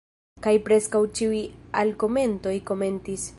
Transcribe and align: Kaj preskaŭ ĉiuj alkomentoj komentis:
Kaj 0.45 0.53
preskaŭ 0.69 1.01
ĉiuj 1.19 1.41
alkomentoj 1.83 2.57
komentis: 2.73 3.29